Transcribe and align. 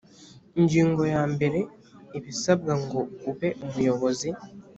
ingingo 0.59 1.01
ya 1.13 1.23
mbere 1.33 1.59
ibisabwa 2.17 2.73
ngo 2.83 2.99
ube 3.29 3.49
umuyobozi 3.65 4.29